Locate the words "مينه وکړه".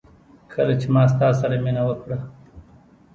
1.63-2.17